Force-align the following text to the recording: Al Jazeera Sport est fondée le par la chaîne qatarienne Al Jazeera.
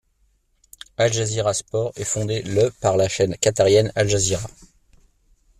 Al 0.97 1.13
Jazeera 1.13 1.53
Sport 1.53 1.91
est 1.95 2.05
fondée 2.05 2.41
le 2.41 2.71
par 2.71 2.97
la 2.97 3.07
chaîne 3.07 3.37
qatarienne 3.37 3.91
Al 3.93 4.07
Jazeera. 4.07 4.49